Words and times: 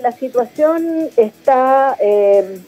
la 0.00 0.12
situación 0.12 1.08
está 1.16 1.96
eh, 2.00 2.60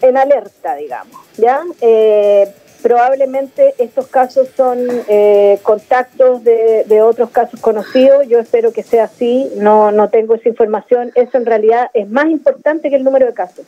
en 0.00 0.16
alerta, 0.16 0.74
digamos, 0.76 1.16
¿ya? 1.36 1.62
Eh, 1.80 2.52
probablemente 2.82 3.74
estos 3.78 4.08
casos 4.08 4.48
son 4.56 4.78
eh, 5.08 5.58
contactos 5.62 6.44
de, 6.44 7.02
otros 7.02 7.30
casos 7.30 7.60
conocidos, 7.60 8.28
yo 8.28 8.38
espero 8.38 8.72
que 8.72 8.82
sea 8.82 9.04
así, 9.04 9.50
no, 9.56 9.90
no 9.90 10.10
tengo 10.10 10.34
esa 10.34 10.50
información, 10.50 11.10
eso 11.14 11.38
en 11.38 11.46
realidad 11.46 11.90
es 11.94 12.10
más 12.10 12.26
importante 12.26 12.90
que 12.90 12.96
el 12.96 13.04
número 13.04 13.26
de 13.26 13.32
casos, 13.32 13.64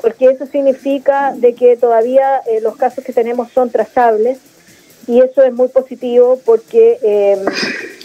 porque 0.00 0.26
eso 0.26 0.46
significa 0.46 1.34
de 1.36 1.54
que 1.54 1.76
todavía 1.76 2.40
los 2.62 2.76
casos 2.76 3.04
que 3.04 3.12
tenemos 3.12 3.50
son 3.52 3.68
trazables 3.70 4.38
y 5.06 5.20
eso 5.20 5.42
es 5.42 5.52
muy 5.52 5.68
positivo 5.68 6.40
porque 6.44 6.98
eh, 7.02 7.44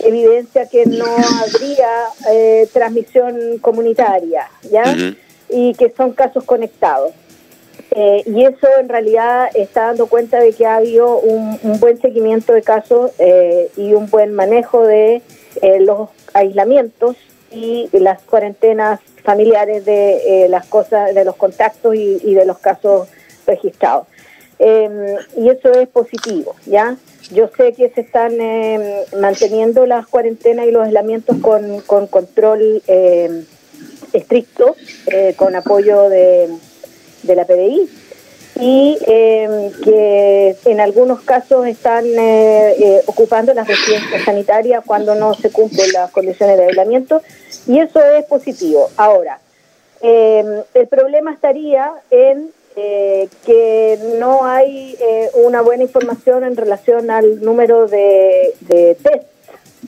evidencia 0.08 0.68
que 0.68 0.86
no 0.86 1.06
habría 1.06 1.90
eh, 2.32 2.68
transmisión 2.72 3.58
comunitaria, 3.60 4.50
¿ya? 4.70 4.84
Y 5.50 5.74
que 5.76 5.90
son 5.96 6.14
casos 6.14 6.44
conectados. 6.44 7.12
Eh, 7.92 8.24
y 8.26 8.44
eso 8.44 8.68
en 8.80 8.90
realidad 8.90 9.50
está 9.54 9.86
dando 9.88 10.08
cuenta 10.08 10.40
de 10.40 10.52
que 10.54 10.66
ha 10.66 10.78
habido 10.78 11.18
un, 11.20 11.58
un 11.64 11.80
buen 11.80 12.00
seguimiento 12.02 12.54
de 12.54 12.62
casos 12.62 13.12
eh, 13.20 13.70
y 13.78 13.94
un 13.94 14.10
buen 14.10 14.34
manejo 14.34 14.86
de 14.86 15.22
eh, 15.62 15.80
los 15.80 16.10
aislamientos 16.34 17.16
y 17.52 17.88
las 17.94 18.22
cuarentenas 18.24 19.00
familiares 19.24 19.86
de 19.86 20.48
las 20.50 20.66
cosas, 20.66 21.16
de 21.16 21.24
los 21.24 21.36
contactos 21.36 21.96
y, 21.96 22.20
y 22.22 22.34
de 22.34 22.46
los 22.46 22.58
casos 22.58 23.08
registrados. 23.48 24.08
Eh, 24.60 25.18
y 25.38 25.50
eso 25.50 25.72
es 25.72 25.88
positivo, 25.90 26.56
¿ya? 26.66 26.96
Yo 27.32 27.50
sé 27.58 27.74
que 27.74 27.90
se 27.90 28.02
están 28.02 28.40
eh, 28.40 29.06
manteniendo 29.20 29.86
las 29.86 30.08
cuarentenas 30.08 30.68
y 30.68 30.72
los 30.72 30.86
aislamientos 30.86 31.38
con, 31.42 31.82
con 31.82 32.08
control 32.08 32.84
eh, 32.88 33.44
estricto, 34.14 34.76
con 35.36 35.56
apoyo 35.56 36.08
de, 36.10 36.50
de, 37.24 37.36
la 37.36 37.46
PDI, 37.46 37.90
y 38.62 38.98
que 39.84 40.56
en 40.64 40.80
algunos 40.80 41.22
casos 41.22 41.68
están 41.68 42.06
ocupando 43.08 43.54
las 43.54 43.68
residencias 43.68 44.24
sanitarias 44.24 44.84
cuando 44.86 45.16
no 45.16 45.34
se 45.34 45.52
cumplen 45.52 45.92
las 45.92 46.12
condiciones 46.12 46.58
de 46.58 46.66
aislamiento, 46.66 47.22
y 47.68 47.80
eso 47.80 48.00
es 48.02 48.24
positivo. 48.26 48.90
Ahora, 48.96 49.40
el 50.02 50.88
problema 50.90 51.34
estaría 51.34 51.92
en 52.10 52.52
eh, 52.76 53.30
que 53.46 54.00
no 54.20 54.46
hay 54.46 54.96
eh, 55.00 55.30
una 55.36 55.62
buena 55.62 55.84
información 55.84 56.44
en 56.44 56.56
relación 56.56 57.10
al 57.12 57.42
número 57.42 57.88
de, 57.88 58.54
de 58.62 58.96
test, 58.96 59.26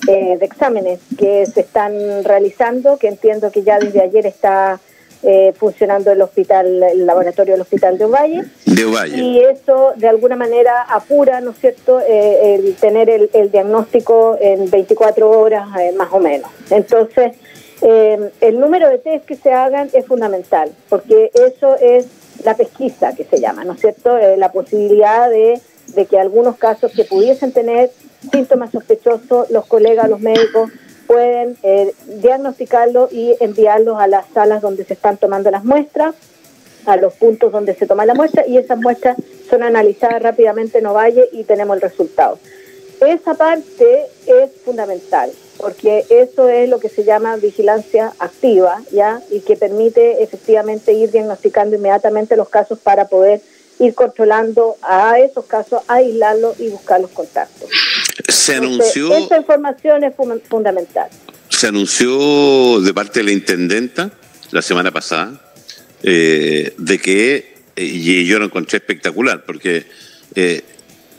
eh, 0.08 0.38
de 0.38 0.46
exámenes 0.46 1.00
que 1.18 1.46
se 1.46 1.62
están 1.62 2.24
realizando, 2.24 2.98
que 2.98 3.08
entiendo 3.08 3.52
que 3.52 3.64
ya 3.64 3.80
desde 3.80 4.02
ayer 4.02 4.26
está 4.26 4.80
eh, 5.24 5.52
funcionando 5.58 6.12
el 6.12 6.22
hospital, 6.22 6.84
el 6.84 7.08
laboratorio 7.08 7.56
del 7.56 7.62
hospital 7.62 7.98
de 7.98 8.06
Ovalle. 8.06 8.44
De 8.66 8.86
Ovalle. 8.86 9.18
Y 9.18 9.40
eso 9.40 9.94
de 9.96 10.08
alguna 10.08 10.36
manera 10.36 10.84
apura, 10.84 11.42
¿no 11.42 11.52
es 11.52 11.58
cierto?, 11.58 12.00
eh, 12.00 12.56
el 12.56 12.76
tener 12.76 13.10
el, 13.10 13.30
el, 13.34 13.52
diagnóstico 13.52 14.38
en 14.40 14.70
24 14.70 15.28
horas 15.28 15.68
eh, 15.80 15.92
más 15.98 16.10
o 16.12 16.20
menos. 16.20 16.52
Entonces, 16.70 17.36
el 17.82 18.60
número 18.60 18.90
de 18.90 19.00
test 19.00 19.26
que 19.26 19.36
se 19.36 19.52
hagan 19.52 19.90
es 19.94 20.06
fundamental, 20.06 20.72
porque 20.90 21.32
eso 21.34 21.76
es 21.78 22.08
la 22.44 22.56
pesquisa 22.56 23.14
que 23.16 23.24
se 23.24 23.40
llama, 23.40 23.64
¿no 23.64 23.74
es 23.74 23.82
cierto? 23.82 24.18
Eh, 24.18 24.38
la 24.38 24.52
posibilidad 24.52 25.30
de, 25.30 25.62
de, 25.96 26.06
que 26.06 26.20
algunos 26.20 26.58
casos 26.58 26.92
que 26.92 27.04
pudiesen 27.04 27.52
tener 27.52 27.92
síntomas 28.32 28.72
sospechosos, 28.72 29.50
los 29.50 29.66
colegas, 29.66 30.10
los 30.10 30.20
médicos, 30.20 30.72
pueden 31.08 31.58
eh, 31.64 31.94
diagnosticarlo 32.22 33.08
y 33.12 33.36
enviarlos 33.40 34.00
a 34.00 34.08
las 34.08 34.26
salas 34.34 34.62
donde 34.62 34.84
se 34.84 34.94
están 34.94 35.18
tomando 35.18 35.50
las 35.50 35.64
muestras, 35.64 36.16
a 36.86 36.98
los 36.98 37.14
puntos 37.14 37.52
donde 37.52 37.74
se 37.76 37.88
toma 37.88 38.06
la 38.06 38.14
muestra 38.14 38.46
y 38.48 38.58
esas 38.58 38.78
muestras 38.78 39.18
son 39.50 39.64
analizadas 39.64 40.22
rápidamente 40.22 40.80
en 40.80 40.86
Ovalle 40.86 41.28
y 41.32 41.44
tenemos 41.44 41.76
el 41.76 41.82
resultado. 41.82 42.40
Esa 43.02 43.35
parte 43.35 44.08
es 44.25 44.50
fundamental 44.66 45.31
porque 45.58 46.06
eso 46.09 46.50
es 46.50 46.69
lo 46.69 46.80
que 46.80 46.90
se 46.90 47.03
llama 47.03 47.35
vigilancia 47.38 48.13
activa, 48.19 48.81
¿ya? 48.91 49.22
Y 49.31 49.40
que 49.41 49.56
permite 49.56 50.24
efectivamente 50.24 50.94
ir 50.94 51.12
diagnosticando 51.12 51.75
inmediatamente 51.75 52.35
los 52.38 52.50
casos 52.50 52.80
para 52.80 53.08
poder 53.08 53.41
ir 53.80 53.94
controlando 53.94 54.75
a 54.81 55.19
esos 55.19 55.46
casos, 55.46 55.81
aislarlos 55.88 56.59
y 56.59 56.69
buscar 56.69 57.02
los 57.02 57.12
contactos. 57.12 57.69
Se 58.28 58.56
anunció... 58.56 59.16
Esa 59.16 59.38
información 59.38 60.03
es 60.03 60.14
fundamental. 60.47 61.09
Se 61.50 61.68
anunció 61.68 62.81
de 62.81 62.94
parte 62.94 63.19
de 63.19 63.25
la 63.25 63.31
intendenta 63.31 64.12
la 64.52 64.62
semana 64.62 64.91
pasada 64.91 65.41
eh, 66.03 66.74
de 66.78 67.00
que, 67.00 67.56
y 67.75 68.25
yo 68.25 68.40
lo 68.40 68.46
encontré 68.46 68.78
espectacular, 68.78 69.44
porque 69.46 69.85
eh, 70.35 70.64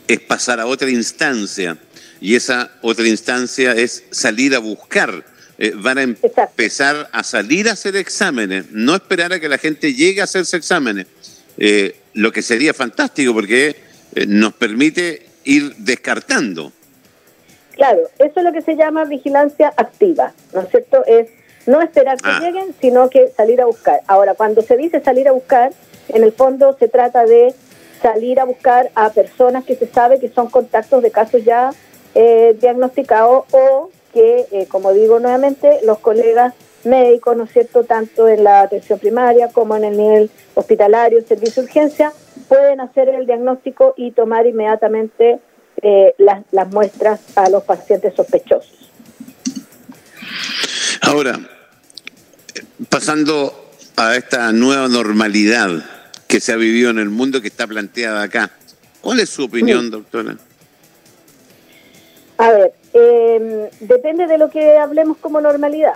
es 0.09 0.19
pasar 0.21 0.59
a 0.59 0.65
otra 0.65 0.89
instancia 0.89 1.77
y 2.19 2.35
esa 2.35 2.71
otra 2.81 3.07
instancia 3.07 3.73
es 3.73 4.03
salir 4.09 4.55
a 4.55 4.59
buscar. 4.59 5.23
Eh, 5.59 5.73
van 5.75 5.97
a 5.99 6.01
empezar 6.01 7.09
a 7.11 7.23
salir 7.23 7.69
a 7.69 7.73
hacer 7.73 7.95
exámenes, 7.95 8.71
no 8.71 8.95
esperar 8.95 9.33
a 9.33 9.39
que 9.39 9.47
la 9.47 9.59
gente 9.59 9.93
llegue 9.93 10.21
a 10.21 10.23
hacerse 10.23 10.57
exámenes, 10.57 11.05
eh, 11.57 11.95
lo 12.13 12.31
que 12.31 12.41
sería 12.41 12.73
fantástico 12.73 13.33
porque 13.33 13.75
eh, 14.15 14.25
nos 14.25 14.53
permite 14.53 15.27
ir 15.43 15.75
descartando. 15.75 16.71
Claro, 17.73 17.99
eso 18.17 18.33
es 18.35 18.43
lo 18.43 18.51
que 18.51 18.61
se 18.61 18.75
llama 18.75 19.05
vigilancia 19.05 19.71
activa, 19.77 20.33
¿no 20.53 20.61
es 20.61 20.69
cierto? 20.69 21.05
Es 21.05 21.27
no 21.67 21.81
esperar 21.81 22.17
que 22.17 22.29
ah. 22.29 22.39
lleguen, 22.41 22.73
sino 22.81 23.09
que 23.11 23.29
salir 23.37 23.61
a 23.61 23.65
buscar. 23.65 24.01
Ahora, 24.07 24.33
cuando 24.33 24.63
se 24.63 24.75
dice 24.75 25.01
salir 25.01 25.27
a 25.27 25.33
buscar, 25.33 25.71
en 26.07 26.23
el 26.23 26.31
fondo 26.31 26.75
se 26.79 26.87
trata 26.87 27.25
de 27.25 27.53
salir 28.01 28.39
a 28.39 28.45
buscar 28.45 28.91
a 28.95 29.09
personas 29.11 29.63
que 29.65 29.75
se 29.75 29.87
sabe 29.87 30.19
que 30.19 30.29
son 30.29 30.49
contactos 30.49 31.01
de 31.03 31.11
casos 31.11 31.43
ya 31.43 31.71
eh, 32.15 32.57
diagnosticado 32.59 33.45
o 33.51 33.89
que, 34.13 34.47
eh, 34.51 34.65
como 34.67 34.93
digo 34.93 35.19
nuevamente, 35.19 35.79
los 35.83 35.99
colegas 35.99 36.53
médicos, 36.83 37.37
¿no 37.37 37.43
es 37.43 37.51
cierto?, 37.51 37.83
tanto 37.83 38.27
en 38.27 38.43
la 38.43 38.61
atención 38.61 38.99
primaria 38.99 39.49
como 39.49 39.75
en 39.75 39.83
el 39.83 39.97
nivel 39.97 40.31
hospitalario, 40.55 41.21
servicio 41.25 41.61
de 41.61 41.67
urgencia, 41.67 42.13
pueden 42.47 42.81
hacer 42.81 43.09
el 43.09 43.25
diagnóstico 43.25 43.93
y 43.97 44.11
tomar 44.11 44.47
inmediatamente 44.47 45.39
eh, 45.81 46.15
las, 46.17 46.43
las 46.51 46.69
muestras 46.69 47.19
a 47.35 47.49
los 47.49 47.63
pacientes 47.63 48.15
sospechosos. 48.15 48.91
Ahora, 51.01 51.39
pasando 52.89 53.71
a 53.95 54.15
esta 54.15 54.51
nueva 54.51 54.87
normalidad 54.87 55.69
que 56.29 56.39
se 56.39 56.53
ha 56.53 56.57
vivido 56.57 56.91
en 56.91 56.99
el 56.99 57.09
mundo 57.09 57.41
que 57.41 57.47
está 57.47 57.65
planteada 57.65 58.21
acá, 58.21 58.51
¿cuál 59.01 59.19
es 59.19 59.31
su 59.31 59.45
opinión, 59.45 59.85
sí. 59.85 59.89
doctora? 59.89 60.37
A 62.37 62.51
ver, 62.51 62.73
eh, 62.93 63.69
depende 63.79 64.27
de 64.27 64.37
lo 64.37 64.51
que 64.51 64.77
hablemos 64.77 65.17
como 65.17 65.41
normalidad, 65.41 65.95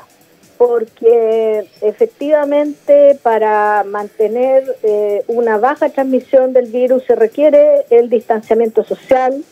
porque 0.58 1.70
efectivamente 1.82 3.18
para 3.22 3.84
mantener 3.84 4.64
eh, 4.82 5.24
una 5.28 5.60
baja 5.60 5.90
transmisión 5.90 6.52
del 6.52 6.66
virus 6.66 7.04
se 7.06 7.14
requiere 7.14 7.86
el 7.92 8.10
distanciamiento 8.10 8.84
social, 8.84 9.44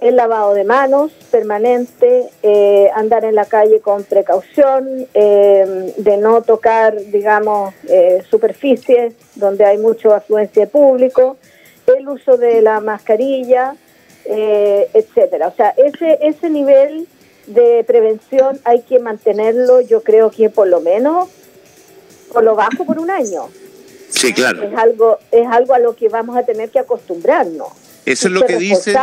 el 0.00 0.16
lavado 0.16 0.54
de 0.54 0.64
manos 0.64 1.12
permanente, 1.30 2.30
eh, 2.42 2.90
andar 2.94 3.24
en 3.24 3.34
la 3.34 3.44
calle 3.44 3.80
con 3.80 4.04
precaución, 4.04 5.06
eh, 5.12 5.94
de 5.96 6.16
no 6.16 6.42
tocar, 6.42 6.96
digamos, 6.96 7.74
eh, 7.86 8.22
superficies 8.28 9.14
donde 9.34 9.64
hay 9.64 9.78
mucha 9.78 10.16
afluencia 10.16 10.64
de 10.64 10.68
público, 10.68 11.36
el 11.86 12.08
uso 12.08 12.36
de 12.36 12.62
la 12.62 12.80
mascarilla, 12.80 13.76
eh, 14.24 14.88
etcétera. 14.94 15.48
O 15.48 15.54
sea, 15.54 15.74
ese, 15.76 16.18
ese 16.22 16.48
nivel 16.48 17.06
de 17.46 17.84
prevención 17.84 18.58
hay 18.64 18.82
que 18.82 18.98
mantenerlo, 19.00 19.80
yo 19.80 20.02
creo 20.02 20.30
que 20.30 20.50
por 20.50 20.68
lo 20.68 20.80
menos 20.80 21.28
por 22.32 22.44
lo 22.44 22.54
bajo 22.54 22.84
por 22.84 22.98
un 22.98 23.10
año. 23.10 23.48
Sí, 24.08 24.32
claro. 24.32 24.62
Es 24.62 24.74
algo, 24.76 25.18
es 25.30 25.46
algo 25.46 25.74
a 25.74 25.78
lo 25.78 25.94
que 25.94 26.08
vamos 26.08 26.36
a 26.36 26.44
tener 26.44 26.70
que 26.70 26.78
acostumbrarnos. 26.78 27.68
Eso 28.06 28.28
es 28.28 28.34
lo 28.34 28.46
que 28.46 28.56
dicen. 28.56 28.94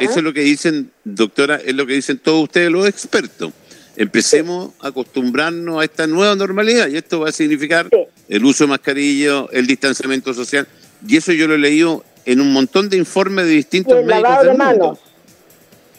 Eso 0.00 0.18
es 0.18 0.22
lo 0.22 0.32
que 0.32 0.40
dicen, 0.40 0.90
doctora, 1.04 1.56
es 1.56 1.74
lo 1.74 1.86
que 1.86 1.94
dicen 1.94 2.18
todos 2.18 2.44
ustedes 2.44 2.70
los 2.70 2.86
expertos. 2.86 3.52
Empecemos 3.96 4.66
sí. 4.66 4.72
a 4.80 4.88
acostumbrarnos 4.88 5.80
a 5.80 5.84
esta 5.84 6.06
nueva 6.06 6.34
normalidad 6.34 6.88
y 6.88 6.96
esto 6.96 7.20
va 7.20 7.30
a 7.30 7.32
significar 7.32 7.88
sí. 7.90 8.06
el 8.28 8.44
uso 8.44 8.64
de 8.64 8.68
mascarilla, 8.68 9.46
el 9.52 9.66
distanciamiento 9.66 10.34
social. 10.34 10.66
Y 11.06 11.16
eso 11.16 11.32
yo 11.32 11.48
lo 11.48 11.54
he 11.54 11.58
leído 11.58 12.04
en 12.26 12.40
un 12.40 12.52
montón 12.52 12.90
de 12.90 12.98
informes 12.98 13.46
de 13.46 13.52
distintos 13.52 13.94
y 13.94 14.00
el 14.00 14.04
médicos 14.04 14.22
lavado 14.22 14.44
del 14.44 14.58
de 14.58 14.64
mundo. 14.64 14.84
manos. 14.84 14.98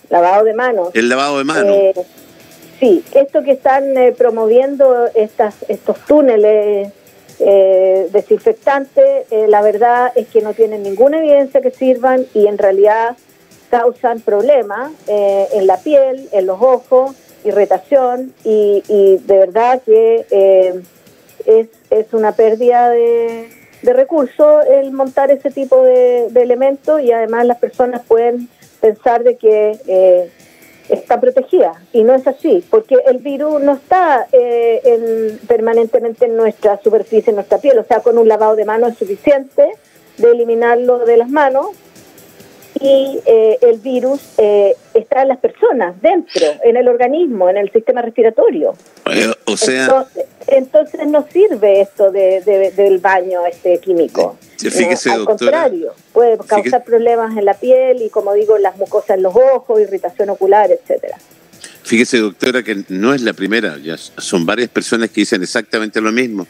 Lavado 0.10 0.44
de 0.46 0.54
manos. 0.54 0.90
El 0.94 1.10
lavado 1.10 1.38
de 1.40 1.44
manos. 1.44 1.76
Eh, 1.76 1.94
sí, 2.80 3.04
esto 3.14 3.44
que 3.44 3.52
están 3.52 3.98
eh, 3.98 4.14
promoviendo 4.16 5.08
estas, 5.16 5.56
estos 5.68 5.98
túneles 6.06 6.92
eh, 7.40 8.10
desinfectantes, 8.12 9.32
eh, 9.32 9.46
la 9.48 9.62
verdad 9.62 10.12
es 10.16 10.28
que 10.28 10.42
no 10.42 10.54
tienen 10.54 10.82
ninguna 10.82 11.20
evidencia 11.20 11.62
que 11.62 11.70
sirvan 11.70 12.26
y 12.34 12.48
en 12.48 12.58
realidad 12.58 13.16
causan 13.70 14.22
problemas 14.22 14.92
eh, 15.08 15.48
en 15.54 15.68
la 15.68 15.78
piel, 15.78 16.30
en 16.32 16.46
los 16.46 16.62
ojos 16.62 17.16
irritación 17.44 18.34
y, 18.44 18.82
de 19.26 19.38
verdad 19.38 19.82
que 19.86 20.26
eh, 20.32 20.82
es, 21.46 21.68
es 21.90 22.14
una 22.14 22.34
pérdida 22.34 22.90
de, 22.90 23.50
de 23.82 23.94
recursos 23.94 24.66
el 24.70 24.92
montar 24.92 25.32
ese 25.32 25.52
tipo 25.52 25.84
de, 25.84 26.28
elementos 26.36 27.02
y 27.02 27.12
además 27.12 27.46
las 27.46 27.58
personas 27.58 28.02
pueden 28.08 28.50
pensar 28.82 29.24
de 29.24 29.38
que 29.38 29.78
eh, 29.88 30.32
está 30.90 31.20
protegida 31.20 31.74
y 31.94 32.04
no 32.04 32.14
es 32.16 32.28
así 32.28 32.64
porque 32.70 32.96
el 33.08 33.18
virus 33.18 33.62
no 33.62 33.74
está 33.74 34.28
eh, 34.32 35.38
permanentemente 35.48 36.26
en 36.26 36.38
nuestra 36.38 36.80
superficie, 36.82 37.32
en 37.32 37.36
nuestra 37.36 37.60
piel, 37.60 37.78
o 37.78 37.84
sea, 37.84 38.02
con 38.02 38.18
un 38.18 38.28
lavado 38.28 38.56
de 38.56 38.66
manos 38.66 38.92
es 38.92 38.98
suficiente 38.98 39.72
de 40.18 40.32
eliminarlo 40.32 41.06
de 41.06 41.18
las 41.18 41.30
manos 41.30 41.68
y 42.80 43.20
eh, 43.26 43.58
el 43.62 43.80
virus 43.80 44.20
eh, 44.38 44.76
está 44.94 45.24
en 45.24 45.30
las 45.30 45.38
personas, 45.40 46.00
dentro, 46.02 46.46
en 46.64 46.78
el 46.78 46.88
organismo, 46.88 47.50
en 47.50 47.58
el 47.58 47.72
sistema 47.72 48.02
respiratorio. 48.02 48.76
Eh, 49.12 49.32
o 49.46 49.58
sea... 49.58 50.06
Entonces, 50.50 51.06
no 51.08 51.28
sirve 51.30 51.82
esto 51.82 52.10
de, 52.10 52.72
del 52.74 53.00
baño 53.00 53.46
este 53.46 53.80
químico. 53.80 54.38
al 55.12 55.26
contrario, 55.26 55.94
puede 56.14 56.38
causar 56.38 56.86
problemas 56.86 57.38
en 57.38 57.44
la 57.44 57.54
piel 57.54 58.02
y, 58.02 58.10
como 58.10 58.34
digo, 58.34 58.58
las 58.58 58.78
mucosas 58.78 59.18
en 59.18 59.24
los 59.24 59.36
ojos, 59.36 59.82
irritación 59.82 60.30
ocular, 60.30 60.72
etcétera. 60.72 61.18
Fíjese, 61.84 62.20
doctora, 62.20 62.64
que 62.64 62.84
no 62.88 63.14
es 63.14 63.22
la 63.22 63.34
primera, 63.34 63.78
ya 63.78 63.98
son 63.98 64.46
varias 64.46 64.70
personas 64.70 65.10
que 65.10 65.22
dicen 65.22 65.44
exactamente 65.44 66.00
lo 66.00 66.14
mismo, 66.14 66.48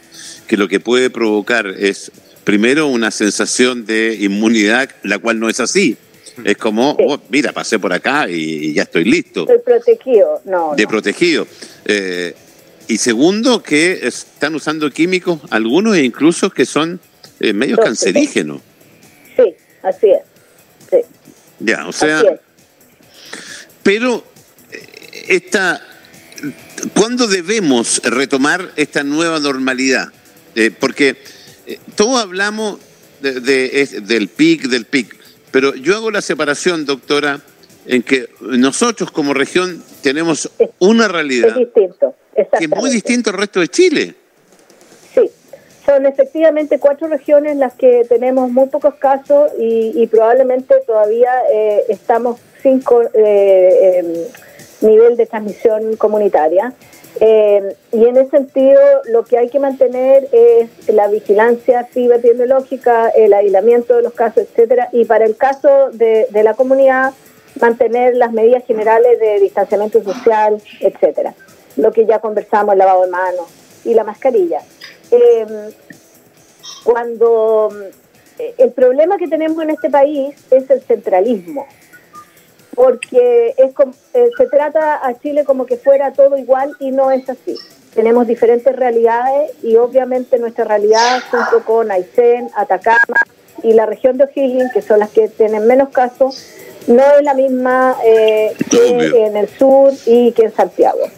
que 0.48 0.58
lo 0.58 0.68
que 0.68 0.80
puede 0.80 1.10
provocar 1.10 1.66
es, 1.66 2.12
primero, 2.44 2.88
una 2.88 3.10
sensación 3.10 3.88
de 3.88 4.16
inmunidad, 4.20 4.92
la 5.02 5.18
cual 5.18 5.40
no 5.40 5.50
es 5.50 5.60
así 5.60 5.98
es 6.44 6.58
como, 6.58 6.92
oh, 6.92 7.20
mira, 7.30 7.52
pasé 7.52 7.80
por 7.80 7.94
acá 7.94 8.28
y 8.30 8.74
ya 8.74 8.84
estoy 8.84 9.06
listo. 9.06 9.42
Estoy 9.42 9.60
protegido, 9.60 10.42
no. 10.46 10.74
De 10.76 10.88
protegido. 10.88 11.48
Eh, 11.86 12.36
y 12.88 12.98
segundo, 12.98 13.62
que 13.62 14.08
están 14.08 14.56
usando 14.56 14.90
químicos, 14.92 15.42
algunos 15.50 15.98
incluso 15.98 16.50
que 16.50 16.66
son 16.66 17.00
eh, 17.40 17.54
medios 17.54 17.80
cancerígenos. 17.80 18.62
Sí, 19.36 19.56
así 19.84 20.08
es. 20.08 20.22
Sí. 20.90 20.98
Ya, 21.60 21.88
o 21.88 21.92
sea. 21.92 22.24
Pero, 23.84 24.24
eh, 24.72 25.26
esta, 25.30 25.82
¿cuándo 26.94 27.28
debemos 27.28 28.02
retomar 28.04 28.72
esta 28.76 29.04
nueva 29.04 29.40
normalidad? 29.40 30.12
porque 30.80 31.16
todos 31.96 32.20
hablamos 32.20 32.80
de, 33.22 33.86
del 34.02 34.28
PIC, 34.28 34.64
del 34.70 34.86
PIC, 34.86 35.17
pero 35.52 35.76
yo 35.76 35.96
hago 35.96 36.12
la 36.12 36.22
separación, 36.22 36.86
doctora, 36.86 37.42
en 37.86 38.04
que 38.04 38.30
nosotros 38.42 39.12
como 39.12 39.34
región 39.34 39.82
tenemos 40.02 40.50
una 40.80 41.08
realidad 41.08 41.56
distinto, 41.56 42.16
que 42.36 42.66
es 42.66 42.70
muy 42.70 42.90
distinto 42.90 43.30
al 43.30 43.38
resto 43.38 43.60
de 43.62 43.68
Chile. 43.70 44.16
Sí, 45.14 45.32
son 45.86 46.06
efectivamente 46.06 46.80
cuatro 46.80 47.08
regiones 47.08 47.56
las 47.56 47.74
que 47.74 48.06
tenemos 48.10 48.52
muy 48.52 48.68
pocos 48.68 48.96
casos 48.96 49.52
y, 49.58 50.06
probablemente 50.08 50.76
todavía 50.86 51.32
eh, 51.52 51.86
estamos 51.90 52.40
sin 52.62 52.84
eh, 53.14 54.00
em, 54.00 54.14
nivel 54.82 55.18
de 55.18 55.26
transmisión 55.26 55.96
comunitaria. 55.96 56.74
Eh, 57.20 57.76
y 57.92 58.06
en 58.06 58.18
ese 58.18 58.30
sentido, 58.30 58.80
lo 59.06 59.24
que 59.24 59.38
hay 59.38 59.50
que 59.50 59.60
mantener 59.60 60.28
es 60.32 60.70
la 60.90 61.08
vigilancia 61.08 61.80
activa 61.80 62.16
epidemiológica, 62.16 63.10
el 63.10 63.34
aislamiento 63.34 63.96
de 63.96 64.04
los 64.04 64.14
casos, 64.14 64.44
etcétera, 64.44 64.90
y 64.92 65.06
para 65.06 65.26
el 65.26 65.36
caso 65.36 65.90
de, 65.92 66.28
la 66.32 66.54
comunidad, 66.54 67.14
mantener 67.60 68.16
las 68.16 68.32
medidas 68.32 68.64
generales 68.66 69.20
de 69.20 69.40
distanciamiento 69.40 70.04
social, 70.04 70.62
etcétera. 70.80 71.34
Lo 71.76 71.92
que 71.92 72.06
ya 72.06 72.20
conversamos, 72.20 72.74
el 72.74 72.80
lavado 72.80 73.04
de 73.04 73.10
manos 73.10 73.48
y 73.84 73.96
la 73.96 74.04
mascarilla. 74.04 74.62
Em, 75.10 75.72
cuando 76.84 77.70
eh, 78.38 78.54
el 78.58 78.72
problema 78.74 79.18
que 79.18 79.28
tenemos 79.28 79.64
en 79.64 79.72
este 79.72 79.90
país 79.90 80.36
es 80.52 80.70
el 80.70 80.82
centralismo 80.82 81.66
porque 82.78 83.56
es 83.58 83.72
eh, 84.14 84.30
se 84.38 84.46
trata 84.46 85.04
a 85.04 85.20
Chile 85.20 85.44
como 85.46 85.66
que 85.66 85.78
fuera 85.78 86.14
todo 86.14 86.38
igual 86.38 86.76
y 86.80 86.92
no 86.92 87.10
es 87.10 87.28
así. 87.28 87.56
Tenemos 87.96 88.28
diferentes 88.28 88.74
realidades 88.76 89.52
y 89.64 89.78
obviamente 89.78 90.38
nuestra 90.38 90.64
realidad 90.64 91.24
junto 91.32 91.66
con 91.66 91.90
Aysén, 91.90 92.52
Atacama 92.56 93.18
y 93.64 93.74
la 93.74 93.88
región 93.88 94.20
de 94.20 94.26
O'Higgins, 94.26 94.72
que 94.72 94.84
son 94.84 95.00
las 95.00 95.10
que 95.10 95.28
tienen 95.28 95.66
menos 95.66 95.90
casos, 95.90 96.40
no 96.86 97.02
es 97.18 97.24
la 97.24 97.34
misma 97.34 97.98
eh, 98.06 98.56
que 98.70 99.26
en 99.26 99.38
el 99.38 99.50
sur 99.50 99.92
y 100.06 100.32
que 100.34 100.44
en 100.44 100.54
Santiago. 100.54 101.10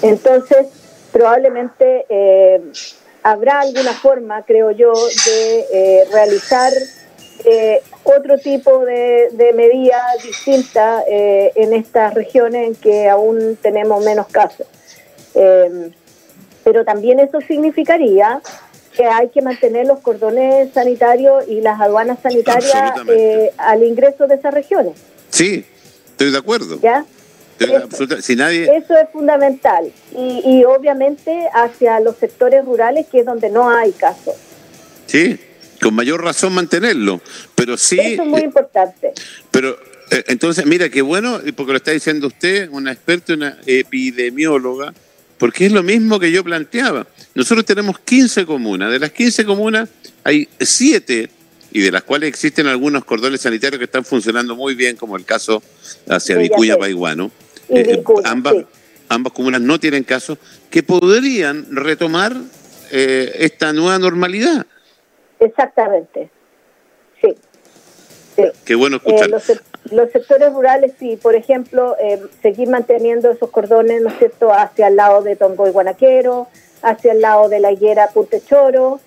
Entonces, 0.00 0.68
probablemente 1.12 2.06
eh, 2.08 2.62
habrá 3.22 3.60
alguna 3.60 3.92
forma, 3.92 4.42
creo 4.46 4.70
yo, 4.70 4.94
de 4.94 6.06
realizar 6.10 6.72
eh, 7.44 7.82
otro 8.04 8.38
tipo 8.38 8.84
de, 8.84 9.28
de 9.32 9.52
medida 9.52 10.02
distinta 10.22 11.02
eh, 11.08 11.52
en 11.54 11.72
estas 11.72 12.14
regiones 12.14 12.68
en 12.68 12.74
que 12.74 13.08
aún 13.08 13.58
tenemos 13.60 14.04
menos 14.04 14.26
casos. 14.28 14.66
Eh, 15.34 15.90
pero 16.64 16.84
también 16.84 17.20
eso 17.20 17.40
significaría 17.40 18.40
que 18.94 19.06
hay 19.06 19.28
que 19.28 19.40
mantener 19.42 19.86
los 19.86 20.00
cordones 20.00 20.72
sanitarios 20.72 21.48
y 21.48 21.60
las 21.60 21.80
aduanas 21.80 22.18
sanitarias 22.22 22.92
al 23.56 23.82
ingreso 23.82 24.26
de 24.26 24.34
esas 24.34 24.52
regiones. 24.52 24.94
Sí, 25.30 25.64
estoy 26.10 26.30
de 26.30 26.38
acuerdo. 26.38 26.78
¿Ya? 26.80 27.04
Eso, 27.58 28.20
si 28.20 28.36
nadie... 28.36 28.64
eso 28.76 28.96
es 28.96 29.08
fundamental. 29.10 29.90
Y, 30.16 30.42
y 30.44 30.64
obviamente 30.64 31.48
hacia 31.54 32.00
los 32.00 32.16
sectores 32.16 32.64
rurales, 32.64 33.06
que 33.06 33.20
es 33.20 33.24
donde 33.24 33.50
no 33.50 33.70
hay 33.70 33.92
casos. 33.92 34.34
Sí, 35.06 35.40
con 35.82 35.94
mayor 35.94 36.22
razón 36.22 36.54
mantenerlo. 36.54 37.20
Pero 37.54 37.76
sí. 37.76 37.98
Eso 37.98 38.22
es 38.22 38.28
muy 38.28 38.42
importante. 38.42 39.12
Pero 39.50 39.76
eh, 40.10 40.24
entonces, 40.28 40.64
mira, 40.64 40.88
qué 40.88 41.02
bueno, 41.02 41.40
porque 41.56 41.72
lo 41.72 41.76
está 41.76 41.90
diciendo 41.90 42.28
usted, 42.28 42.68
una 42.70 42.92
experta, 42.92 43.34
una 43.34 43.58
epidemióloga, 43.66 44.94
porque 45.38 45.66
es 45.66 45.72
lo 45.72 45.82
mismo 45.82 46.20
que 46.20 46.30
yo 46.30 46.44
planteaba. 46.44 47.06
Nosotros 47.34 47.66
tenemos 47.66 47.98
15 47.98 48.46
comunas, 48.46 48.92
de 48.92 49.00
las 49.00 49.10
15 49.10 49.44
comunas 49.44 49.88
hay 50.24 50.48
7 50.60 51.28
y 51.72 51.80
de 51.80 51.90
las 51.90 52.02
cuales 52.04 52.28
existen 52.28 52.66
algunos 52.66 53.04
cordones 53.04 53.40
sanitarios 53.40 53.78
que 53.78 53.86
están 53.86 54.04
funcionando 54.04 54.54
muy 54.54 54.74
bien, 54.74 54.96
como 54.96 55.16
el 55.16 55.24
caso 55.24 55.62
hacia 56.08 56.36
Vicuña 56.36 56.76
Paiguano. 56.76 57.32
Eh, 57.70 58.02
ambas, 58.24 58.54
ambas 59.08 59.32
comunas 59.32 59.60
no 59.60 59.80
tienen 59.80 60.04
casos 60.04 60.38
que 60.70 60.82
podrían 60.82 61.74
retomar 61.74 62.36
eh, 62.90 63.32
esta 63.40 63.72
nueva 63.72 63.98
normalidad. 63.98 64.66
Exactamente, 65.42 66.30
sí. 67.20 67.36
Qué 68.64 68.74
bueno 68.76 68.96
escuchar. 68.96 69.28
Eh, 69.28 69.58
los, 69.90 70.10
sectores 70.12 70.52
rurales, 70.52 70.92
sí, 70.98 71.18
por 71.20 71.34
ejemplo, 71.34 71.96
eh, 72.00 72.22
seguir 72.40 72.68
manteniendo 72.68 73.30
esos 73.30 73.50
cordones, 73.50 74.00
¿no 74.02 74.08
es 74.08 74.18
cierto?, 74.18 74.52
hacia 74.52 74.86
el 74.86 74.96
lado 74.96 75.22
de 75.22 75.34
Tombo 75.34 75.66
y 75.66 75.70
Guanaquero, 75.70 76.46
hacia 76.82 77.12
el 77.12 77.20
lado 77.20 77.48
de 77.48 77.58
la 77.58 77.72
higuera 77.72 78.08
Puntechoro, 78.14 79.00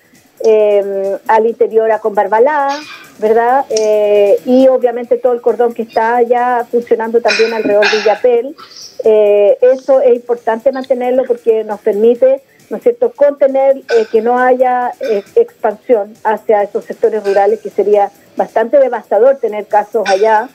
eh, 0.44 1.16
al 1.26 1.46
interior 1.46 1.90
a 1.90 2.00
Conbarbalá, 2.00 2.78
¿verdad? 3.18 3.64
Eh, 3.70 4.38
y 4.44 4.68
obviamente 4.68 5.16
todo 5.16 5.32
el 5.32 5.40
cordón 5.40 5.72
que 5.72 5.82
está 5.82 6.20
ya 6.20 6.66
funcionando 6.70 7.22
también 7.22 7.54
alrededor 7.54 7.90
de 7.90 7.96
Villapel. 7.96 8.56
eso 9.02 10.02
es 10.02 10.14
importante 10.14 10.70
mantenerlo 10.70 11.24
porque 11.24 11.64
nos 11.64 11.80
permite 11.80 12.42
¿no 12.70 12.76
es 12.76 12.82
cierto?, 12.82 13.12
contener 13.12 13.76
eh, 13.76 14.06
que 14.10 14.20
no 14.22 14.38
haya 14.38 14.92
eh, 15.00 15.22
expansión 15.34 16.14
hacia 16.24 16.62
esos 16.62 16.84
sectores 16.84 17.24
rurales, 17.24 17.60
que 17.60 17.70
sería 17.70 18.10
bastante 18.36 18.78
devastador 18.78 19.36
tener 19.36 19.66
casos 19.66 20.08
allá, 20.08 20.48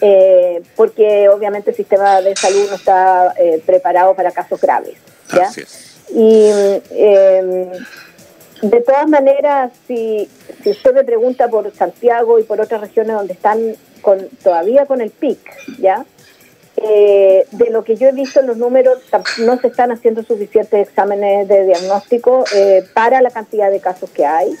eh, 0.00 0.62
porque 0.76 1.28
obviamente 1.28 1.70
el 1.70 1.76
sistema 1.76 2.20
de 2.20 2.36
salud 2.36 2.68
no 2.68 2.76
está 2.76 3.34
preparado 3.66 4.14
para 4.14 4.30
casos 4.30 4.60
graves. 4.60 4.96
¿ya? 5.32 5.50
Y 6.10 6.50
em, 6.90 7.70
de 8.62 8.80
todas 8.80 9.08
maneras, 9.08 9.72
si, 9.86 10.28
si 10.62 10.70
usted 10.70 10.94
me 10.94 11.04
pregunta 11.04 11.48
por 11.48 11.72
Santiago 11.74 12.38
y 12.38 12.44
por 12.44 12.60
otras 12.60 12.80
regiones 12.80 13.16
donde 13.16 13.34
están 13.34 13.76
con, 14.00 14.28
todavía 14.42 14.86
con 14.86 15.00
el 15.00 15.10
PIC, 15.10 15.38
¿ya?, 15.78 16.04
eh, 16.80 17.46
de 17.50 17.70
lo 17.70 17.82
que 17.82 17.96
yo 17.96 18.08
he 18.08 18.12
visto 18.12 18.40
en 18.40 18.46
los 18.46 18.56
números, 18.56 18.98
no 19.38 19.58
se 19.58 19.66
están 19.66 19.90
haciendo 19.90 20.22
suficientes 20.22 20.88
exámenes 20.88 21.48
de 21.48 21.66
diagnóstico 21.66 22.44
eh, 22.54 22.84
para 22.94 23.20
la 23.20 23.30
cantidad 23.30 23.70
de 23.70 23.80
casos 23.80 24.10
que 24.10 24.24
hay. 24.24 24.54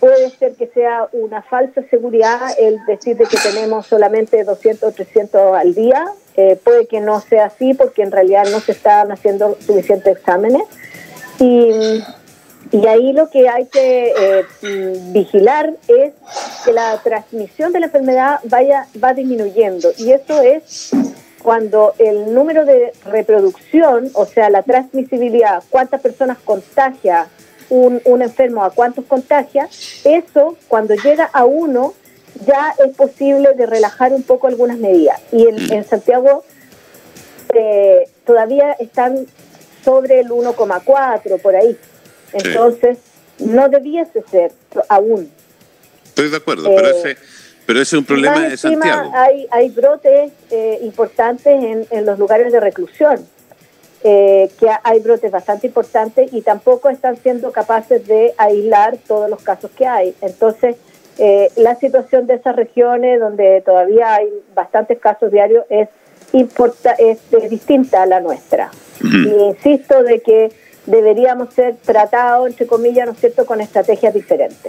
Puede 0.00 0.30
ser 0.30 0.54
que 0.54 0.66
sea 0.68 1.08
una 1.12 1.42
falsa 1.42 1.82
seguridad 1.90 2.40
el 2.58 2.84
decir 2.86 3.16
de 3.16 3.26
que 3.26 3.36
tenemos 3.36 3.86
solamente 3.86 4.42
200 4.42 4.88
o 4.88 4.92
300 4.92 5.54
al 5.54 5.74
día. 5.74 6.06
Eh, 6.36 6.58
puede 6.62 6.86
que 6.86 7.00
no 7.00 7.20
sea 7.20 7.46
así 7.46 7.74
porque 7.74 8.02
en 8.02 8.10
realidad 8.10 8.46
no 8.50 8.60
se 8.60 8.72
están 8.72 9.12
haciendo 9.12 9.56
suficientes 9.60 10.16
exámenes. 10.16 10.62
Y, 11.38 12.02
y 12.72 12.86
ahí 12.86 13.12
lo 13.12 13.28
que 13.28 13.48
hay 13.48 13.66
que 13.66 14.44
vigilar 15.12 15.74
es 15.86 16.14
que 16.64 16.72
la 16.72 16.98
transmisión 17.02 17.72
de 17.72 17.80
la 17.80 17.86
enfermedad 17.86 18.40
vaya 18.44 18.86
va 19.02 19.12
disminuyendo. 19.12 19.90
Y 19.98 20.12
eso 20.12 20.40
es 20.40 20.92
cuando 21.42 21.94
el 21.98 22.32
número 22.32 22.64
de 22.64 22.92
reproducción, 23.04 24.10
o 24.14 24.26
sea, 24.26 24.50
la 24.50 24.62
transmisibilidad, 24.62 25.62
cuántas 25.70 26.00
personas 26.00 26.38
contagia 26.44 27.28
un, 27.68 28.00
un 28.04 28.22
enfermo, 28.22 28.64
a 28.64 28.70
cuántos 28.70 29.04
contagia, 29.06 29.68
eso 30.04 30.56
cuando 30.68 30.94
llega 30.94 31.24
a 31.32 31.44
uno 31.44 31.94
ya 32.46 32.74
es 32.84 32.94
posible 32.96 33.54
de 33.54 33.66
relajar 33.66 34.12
un 34.12 34.22
poco 34.22 34.46
algunas 34.46 34.78
medidas. 34.78 35.20
Y 35.32 35.46
en, 35.46 35.72
en 35.72 35.84
Santiago 35.84 36.44
eh, 37.54 38.04
todavía 38.24 38.72
están 38.74 39.26
sobre 39.84 40.20
el 40.20 40.28
1,4 40.28 41.40
por 41.40 41.56
ahí. 41.56 41.76
Entonces, 42.32 42.98
no 43.38 43.68
debiese 43.68 44.22
ser 44.30 44.52
aún. 44.88 45.30
Estoy 46.04 46.30
de 46.30 46.36
acuerdo, 46.36 46.64
pero 46.64 46.88
eh, 46.88 46.98
ese 46.98 47.16
pero 47.66 47.80
ese 47.80 47.96
es 47.96 48.00
un 48.00 48.04
problema 48.04 48.40
de 48.40 48.56
Santiago. 48.56 49.10
Hay, 49.14 49.46
hay 49.50 49.70
brotes 49.70 50.32
eh, 50.50 50.78
importantes 50.82 51.62
en, 51.62 51.86
en, 51.90 52.06
los 52.06 52.18
lugares 52.18 52.52
de 52.52 52.60
reclusión, 52.60 53.26
eh, 54.04 54.50
que 54.58 54.66
hay 54.82 55.00
brotes 55.00 55.30
bastante 55.30 55.68
importantes 55.68 56.32
y 56.32 56.42
tampoco 56.42 56.88
están 56.88 57.16
siendo 57.16 57.52
capaces 57.52 58.06
de 58.06 58.34
aislar 58.36 58.96
todos 59.06 59.30
los 59.30 59.42
casos 59.42 59.70
que 59.70 59.86
hay. 59.86 60.14
Entonces, 60.20 60.76
eh, 61.18 61.50
la 61.56 61.76
situación 61.76 62.26
de 62.26 62.34
esas 62.34 62.56
regiones 62.56 63.20
donde 63.20 63.60
todavía 63.60 64.14
hay 64.14 64.28
bastantes 64.54 64.98
casos 64.98 65.30
diarios 65.30 65.64
es, 65.68 65.88
importa, 66.32 66.92
es, 66.92 67.18
distinta 67.50 68.02
a 68.02 68.06
la 68.06 68.20
nuestra. 68.20 68.70
Y 69.02 69.28
insisto 69.44 70.02
de 70.02 70.20
que 70.20 70.52
deberíamos 70.86 71.52
ser 71.54 71.76
tratados, 71.76 72.48
entre 72.48 72.66
comillas, 72.66 73.06
¿no 73.06 73.12
es 73.12 73.18
cierto?, 73.18 73.46
con 73.46 73.60
estrategias 73.60 74.14
diferentes. 74.14 74.58